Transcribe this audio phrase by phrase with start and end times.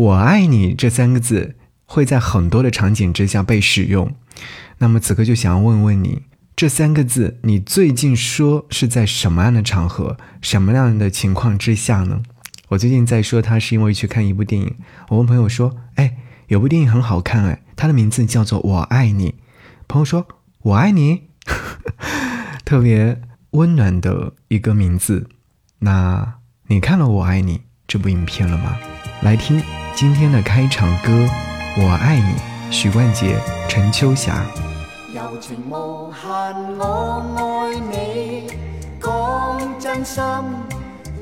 [0.00, 4.14] 我爱你”这三个字会在很多的场景之下被使用。
[4.78, 6.22] 那么此刻就想要问问你，
[6.56, 12.22] 这三个字你最近说是在什么样的场合、什么样的情况之下呢？
[12.68, 14.74] 我最近在说它是因为去看一部电影，
[15.10, 19.30] 我问朋友说：“哎，有部电影很好看哎，它的名字叫做《我爱你》。”
[19.86, 20.26] 朋友说
[20.62, 21.24] ：“我爱你。
[22.64, 23.20] ”特别
[23.50, 25.28] 温暖的一个名字。
[25.80, 26.36] 那
[26.68, 28.78] 你看了《我爱你》这部影片了吗？
[29.20, 29.62] 来听
[29.94, 31.10] 今天的开场歌
[31.76, 33.34] 《我愛你》，許冠傑、
[33.68, 34.44] 陳秋霞。
[35.12, 38.50] 柔情無限，我愛你，
[39.00, 40.22] 講真心，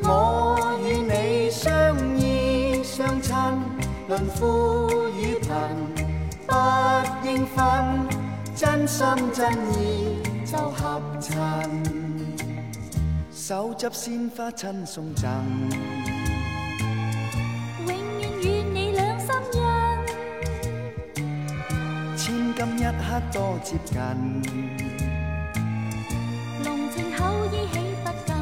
[0.03, 3.55] 我與你相依相親，
[4.09, 4.89] 論富
[5.19, 5.51] 與貧，
[6.47, 7.65] 不應分，
[8.55, 11.35] 真心真意就合襯。
[13.33, 15.27] 手執鮮花親送贈，
[22.59, 23.95] 千金一刻多接近，
[26.65, 28.35] 浓情厚意喜不禁，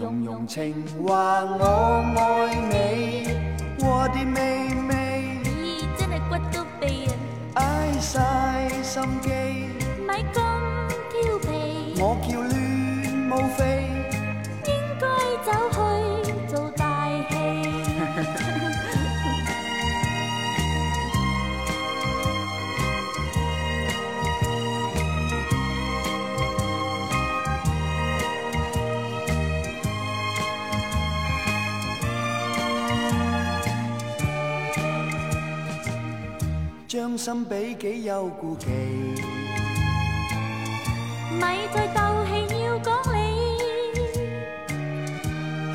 [0.00, 3.26] 融融情话我爱你，
[3.80, 7.10] 我的妹妹，咦真系骨都痹
[7.54, 7.62] 啊！
[7.64, 9.28] 愛晒心機，
[10.06, 10.53] 咪咁
[37.14, 38.66] 將心比己有顧忌，
[41.40, 42.32] 咪再斗气
[42.64, 43.16] 要讲理。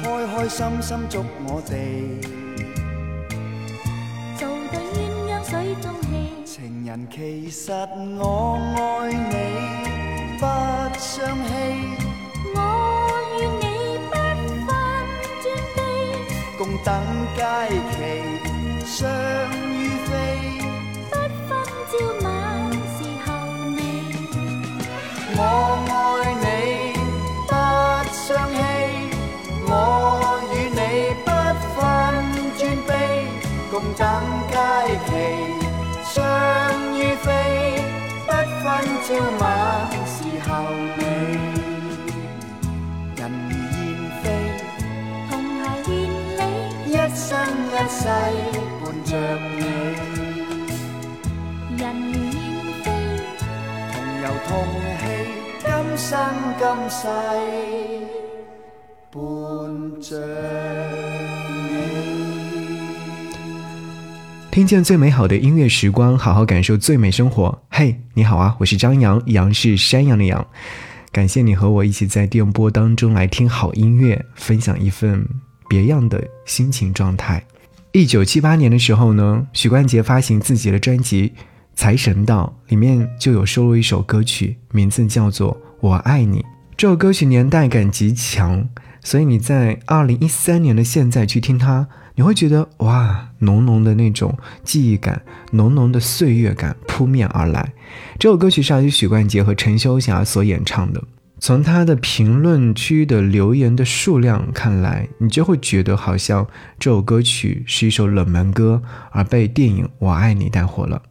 [0.03, 1.71] 开开心心祝我哋。
[4.37, 4.99] 做对鸳
[5.31, 6.07] 鸯水中戏。
[6.43, 7.71] 情人其实
[8.19, 8.79] 我爱
[9.13, 9.33] 你
[10.39, 10.43] 不
[10.99, 11.49] 相欺，
[12.53, 12.57] 我
[13.39, 13.63] 与你
[14.09, 14.13] 不
[14.67, 14.69] 分
[15.41, 15.45] 尊
[15.77, 15.79] 卑，
[16.57, 16.87] 共等
[17.37, 17.71] 佳期
[18.85, 18.99] 相
[19.71, 20.11] 與非，
[39.19, 39.45] 分朝晚
[40.05, 40.49] 時候
[40.97, 41.03] 你。
[43.17, 43.77] 人如燕
[44.23, 44.25] 飞，
[45.29, 45.91] 同偕連
[46.37, 46.41] 理，
[46.87, 47.27] 一生
[47.67, 48.01] 一世
[48.79, 49.11] 伴着
[49.57, 49.61] 你。
[51.77, 51.81] 人
[52.13, 52.39] 如燕
[52.81, 52.87] 飞，
[53.91, 53.93] 同
[54.23, 54.49] 游同
[54.99, 55.03] 戲，
[55.59, 56.07] 今生
[56.57, 56.97] 今世
[59.11, 59.19] 伴
[60.01, 60.09] 着。
[64.59, 67.63] 听见最美好的音乐时光，好好感受最美生活。
[67.69, 70.45] 嘿，你好啊，我是张扬，杨是山羊的羊。
[71.13, 75.25] 感谢你和我一起在电波当中来听好音乐，分享一份
[75.69, 77.41] 别样的心情状态。
[77.93, 81.29] 一九七八年的时候呢，许冠杰发行自己的专辑
[81.73, 86.39] 《财神到》，里面就有收录一首歌曲，名字叫做《我爱你》。
[86.75, 88.67] 这首歌曲年代感极强。
[89.03, 95.21] 所以你在二零一三年的现在去听它，你会觉得哇，浓浓的那种记忆感，
[95.51, 97.73] 浓浓的岁月感扑面而来。
[98.17, 101.03] 这首歌曲是由许冠杰和陈修霞所演唱的。
[101.41, 106.45] 从他的评论区的留言的数量看来，你就会觉得好像
[106.77, 111.01] 这首歌曲是一首冷门歌，而被电影《我爱你》带火了。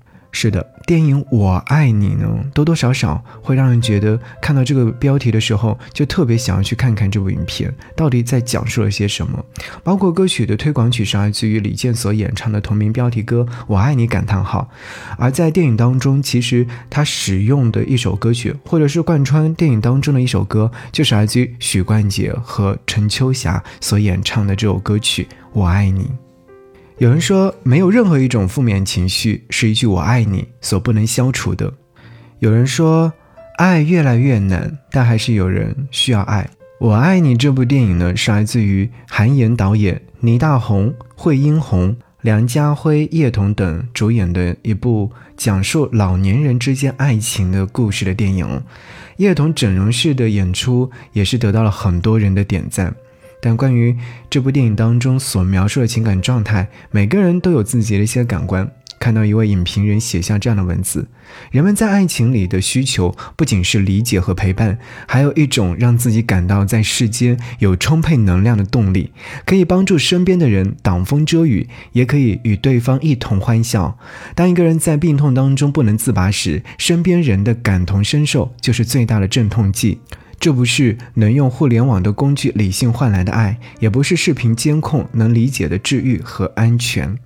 [0.41, 9.45] 是的，电影《我爱你》呢，多多少少会让人觉得看到这个标题的时候，就特别想要去看看这部影片到底在讲述了些什么。
[9.83, 14.71] 包括歌曲的推广曲是来自于李健所演唱的同名标题歌《我爱你》感叹号，
[15.19, 26.05] 而在电影当中，其实他使用的一首歌曲，或者是贯穿电影当中的一首歌，就是来自于许冠杰和陈秋霞所演唱的这首歌曲《我爱你》。
[26.99, 31.73] 有人说，没有任何一种负面情绪是一句“我爱你”所不能消除的。
[32.41, 33.13] 有人说，
[33.57, 36.43] 爱越来越难，但还是有人需要爱。
[36.81, 48.61] 《我爱你》这部电影呢，是来自于韩延导演、倪大红、惠英红、梁家辉、叶童等主演的一部讲述老年人之间爱情的故事的电影。
[49.19, 52.93] 叶童整容式的演出也是得到了很多人的点赞。
[53.41, 53.97] 但关于
[54.29, 58.71] 这部电影当中所描述的情感状态，每个人都有自己的一些感官。
[59.01, 61.07] 看到一位影评人写下这样的文字：
[61.53, 64.77] 人们在爱情里的需求不仅是理解和陪伴，
[65.07, 69.13] 还有一种让自己感到在世间有充沛能量的动力，
[69.47, 73.97] 可以帮助身边的人挡风遮雨，也可以与对方一同欢笑。
[74.35, 80.01] 当一个人在病痛当中不能自拔时，身边人的感同身受就是最大的镇痛剂。
[80.41, 87.17] 这不是能用互联网的工具理性换来的爱，也不是视频监控能理解的治愈和安全。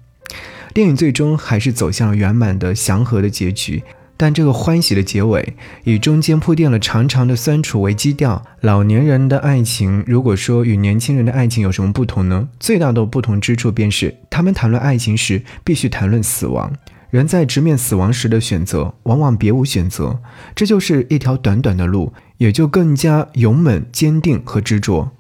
[0.73, 3.82] 电影最终还是走向了圆满的祥和的结局，
[4.17, 5.55] 但这个欢喜的结尾
[5.85, 8.43] 以中间铺垫了长长的酸楚为基调。
[8.62, 12.49] 老年人的爱情，如果说与年轻人的爱情有什么不同呢？
[12.59, 16.73] 最大的不同之处便是他们谈论爱情时必须谈论死亡。
[17.12, 20.23] 人在直面死亡时的选择，往往别无选择，
[20.55, 25.12] 这就是一条短短的路，也就更加勇猛、坚定和执着。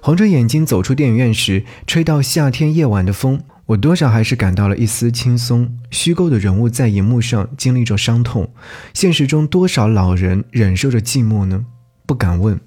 [0.00, 5.78] 红着眼睛走出电影院时，吹到夏天夜晚的风，我多少还是感到了一丝轻松。
[5.92, 8.52] 虚构的人物在荧幕上经历着伤痛，
[8.92, 11.64] 现实中多少老人忍受着寂寞呢？
[12.06, 12.58] 不敢问，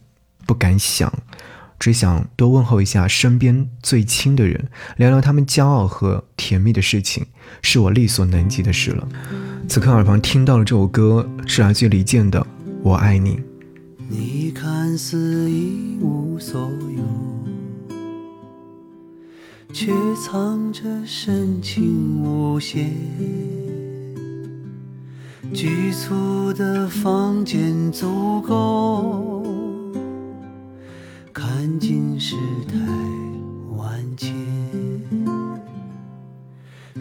[0.45, 1.11] 不敢想。
[1.77, 7.27] 只想多问候一下身边最亲的人，聊聊他们骄傲和甜蜜的事情，
[7.61, 9.07] 是我力所能及的事了。
[9.67, 12.39] 此刻耳旁听到了这首歌，是来自李健的
[12.81, 13.35] 《我爱你》。
[14.07, 17.03] 你看似一无所有，
[19.71, 22.91] 却藏着深情无限。
[25.53, 29.45] 局促的房间足够。
[31.31, 32.35] 看尽世
[32.67, 32.75] 态
[33.77, 34.33] 万千，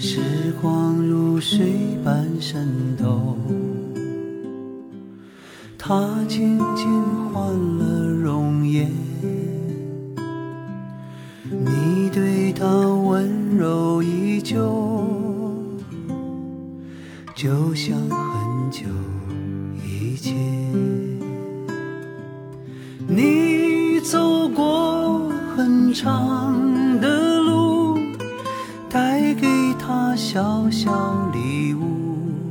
[0.00, 0.20] 时
[0.62, 3.36] 光如水般渗透，
[5.76, 6.86] 它渐渐
[7.32, 8.88] 换了容颜。
[11.50, 14.56] 你对他温柔依旧，
[17.34, 18.84] 就像很久
[19.84, 20.36] 以前。
[23.08, 23.58] 你。
[24.00, 26.67] 走过很长
[30.18, 32.50] 小小礼物。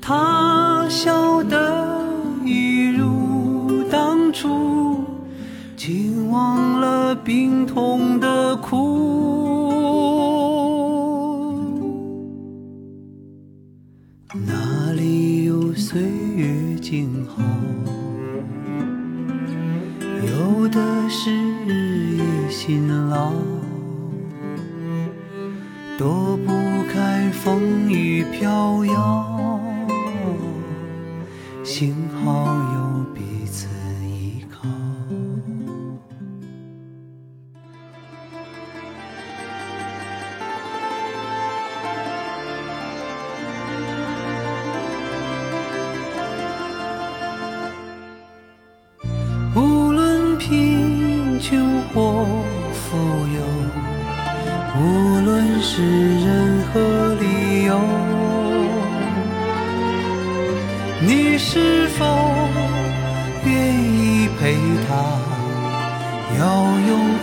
[0.00, 2.00] 他笑得
[2.44, 5.02] 一如当初，
[5.76, 8.07] 竟忘了病痛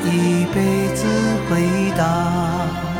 [0.03, 1.05] 一辈子
[1.49, 2.94] 回答？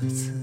[0.00, 0.33] 个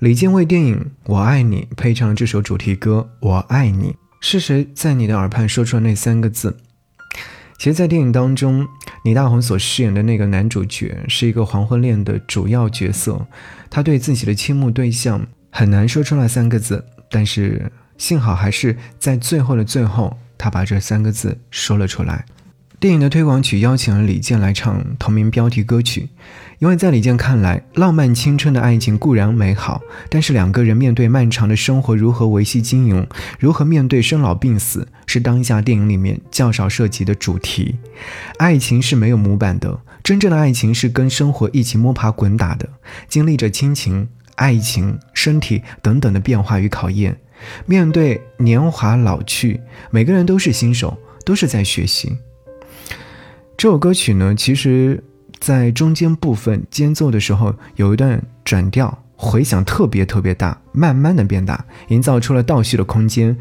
[0.00, 3.90] 李健为电影《我爱你》配唱了这首主题歌《我爱你》，
[4.22, 6.56] 是谁在你的耳畔说出了那三个字？
[7.58, 8.66] 其实，在电影当中，
[9.04, 13.26] 倪大红所饰演的那个男主角是一个黄昏恋的主要角色，
[13.68, 22.24] 他对自己的倾慕对象很难说出那三个字，但是幸好还是在最后的最后，他把这三个字说了出来。
[22.80, 26.08] 电影的推广曲邀请了李健来唱同名标题歌曲，
[26.60, 33.06] 因为在李健看来，浪漫青春的爱情固然美好，但是两个人面对漫长的生活如何维系经营，
[33.38, 37.76] 如何面对生老病死，是当下电影里面较少涉及的主题。
[38.38, 42.66] 爱情是没有模板的，真正的爱情是跟生活一起摸爬滚打的，
[43.06, 47.20] 经历着亲情、爱情、身体等等的变化与考验。
[47.66, 49.60] 面对年华老去，
[49.90, 50.96] 每个人都是新手，
[51.26, 52.16] 都是在学习。
[53.60, 55.04] 这首歌曲呢，其实，
[55.38, 63.36] 在中间部分间奏的时候，有一段转调，回响特别特别大，慢慢的变大，营造出了倒叙的空间，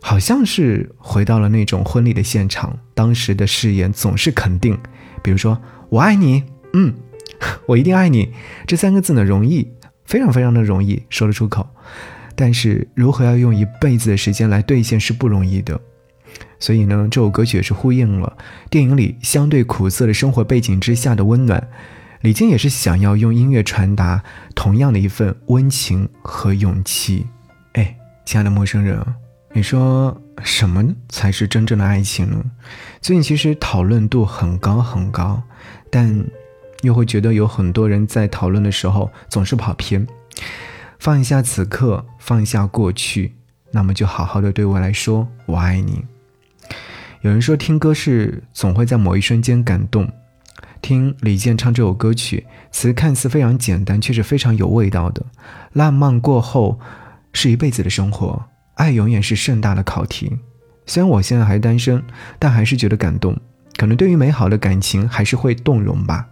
[0.00, 2.78] 好像是回到了那种婚礼的现场。
[2.94, 4.74] 当时的誓言总是肯定，
[5.22, 5.60] 比如说
[5.90, 6.94] “我爱你”，嗯，
[7.68, 8.32] 我一定爱你，
[8.66, 9.68] 这三个字呢，容易，
[10.06, 11.68] 非常非常的容易说得出口，
[12.34, 15.78] 但是如何要用一辈子的时间来兑现是不容易的。
[16.58, 18.36] 所以呢，这首歌曲也是呼应了
[18.68, 21.68] 电影里相对苦涩的生活背景之下的温暖。
[22.22, 24.22] 李健也是想要用音乐传达
[24.54, 27.26] 同样的一份温情和勇气。
[27.74, 29.00] 哎，亲爱的陌生人，
[29.52, 32.44] 你说什么才是真正的爱情呢？
[33.00, 35.40] 最近其实讨论度很高很高，
[35.90, 36.24] 但
[36.82, 40.04] 又会觉得有很多人在讨论的时候总是跑偏。
[40.98, 43.36] 放一下此刻，放一下过去，
[43.70, 46.04] 那么就好好的对未来说“我爱你”。
[47.22, 50.08] 有人说，听歌是总会在某一瞬间感动。
[50.80, 55.26] 听李健唱这首歌曲，词看似非常简单，却是非常有味道的。
[55.72, 56.78] 浪漫过后，
[57.32, 58.44] 是一辈子的生活，
[58.74, 60.38] 爱永远是盛大的考题。
[60.86, 62.00] 虽然我现在还单身，
[62.38, 63.36] 但还是觉得感动。
[63.76, 66.28] 可能对于美好的感情，还是会动容吧。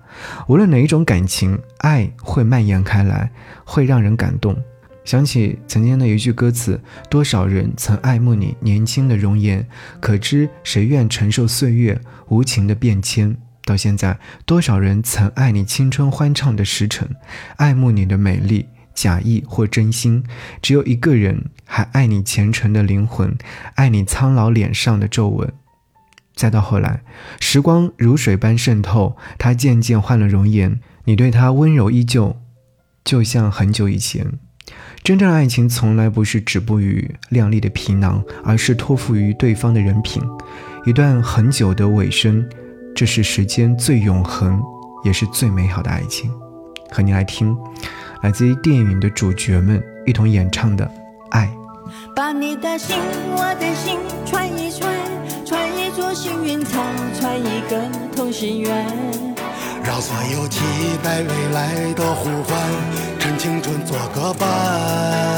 [0.47, 3.33] 无论哪一种感情，爱会蔓延开来，
[3.65, 4.57] 会让人感动。
[5.07, 9.67] 想起曾经的一句歌词：“多少人曾爱慕你年轻的容颜，
[10.01, 11.99] 可知谁愿承受岁月
[12.29, 17.09] 无情的变迁？”到现在，多少人曾爱你青春欢畅的时辰，
[17.57, 20.25] 爱慕你的美丽，假意或真心，
[20.61, 23.39] 只有一个人还爱你虔诚的灵魂，
[23.77, 25.53] 爱你苍老脸上的皱纹。
[26.35, 27.03] 再到后来，
[27.39, 32.37] 时光如水般渗透，他渐渐换了容颜，你对他温柔依旧，
[33.05, 34.41] 就像很久以前。
[35.07, 40.21] 真正的爱情从来不是止步于靓丽的皮囊，而是托付于对方的人品。
[40.85, 42.45] 一段很久的尾声，
[42.93, 44.61] 这是时间最永恒，
[45.05, 46.29] 也是最美好的爱情。
[46.91, 47.57] 和你来听，
[48.21, 50.85] 来自于电影的主角们一同演唱的
[51.31, 51.49] 《爱》。
[52.17, 52.97] 把你的心，
[53.31, 54.93] 我的心串一串，
[55.45, 56.83] 串一座幸运草，
[57.17, 57.81] 串一个
[58.17, 59.26] 同心圆。
[59.87, 60.61] 让所有期
[61.01, 62.59] 待未来的呼唤，
[63.21, 65.36] 趁青春做个伴。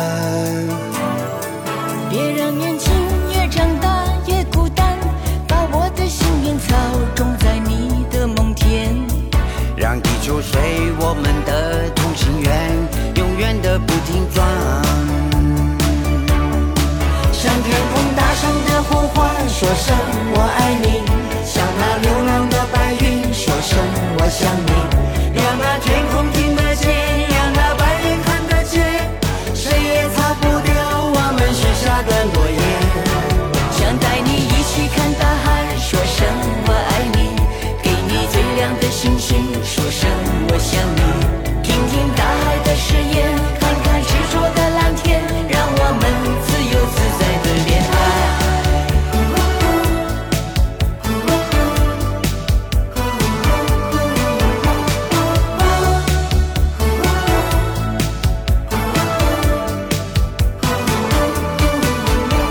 [38.90, 40.08] 星星，说声
[40.48, 41.00] 我想你。
[41.62, 43.16] 听听大海的誓言，
[43.60, 46.02] 看看执着的蓝天，让我们
[46.46, 47.94] 自由自在的恋爱。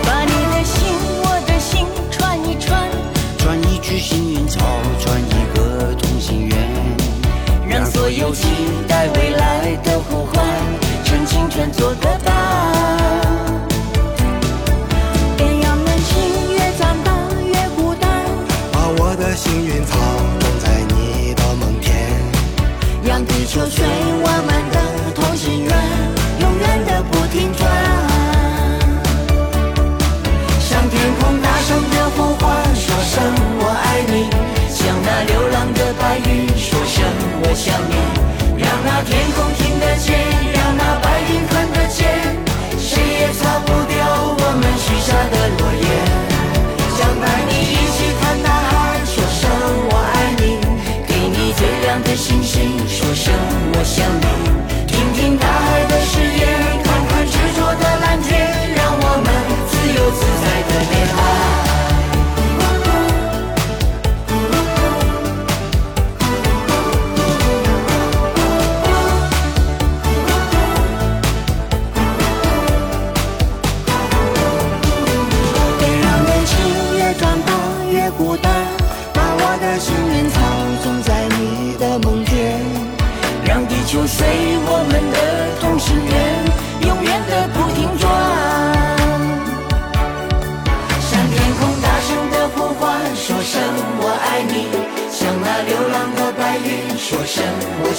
[0.06, 0.78] 把你的心，
[1.24, 2.90] 我的心串一串，
[3.40, 4.60] 串一株幸运草，
[5.00, 5.67] 串一个。
[8.08, 8.48] 所有期
[8.88, 10.42] 待未来的呼唤，
[11.04, 12.34] 趁青春做个伴。
[15.36, 17.12] 别让人情越长大
[17.44, 18.10] 越孤单，
[18.72, 20.00] 把我的幸运草
[20.40, 21.92] 种在你的梦田。
[23.04, 25.76] 让地球随我们的同心圆，
[26.40, 27.62] 永远的不停转。
[30.62, 33.22] 向天空大声的呼唤，说声
[33.60, 34.32] 我爱你；
[34.70, 37.04] 向那流浪的白云说声
[37.44, 37.97] 我想你。
[39.10, 39.37] 让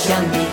[0.08, 0.47] 向那